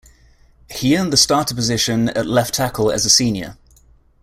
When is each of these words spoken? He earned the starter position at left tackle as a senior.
He 0.71 0.97
earned 0.97 1.13
the 1.13 1.15
starter 1.15 1.53
position 1.53 2.09
at 2.09 2.25
left 2.25 2.55
tackle 2.55 2.89
as 2.91 3.05
a 3.05 3.09
senior. 3.11 3.59